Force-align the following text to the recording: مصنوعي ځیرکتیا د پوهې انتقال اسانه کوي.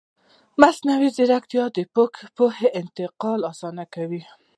مصنوعي 0.61 1.09
ځیرکتیا 1.17 1.65
د 1.75 1.79
پوهې 2.35 2.67
انتقال 2.79 3.39
اسانه 3.51 3.83
کوي. 3.93 4.21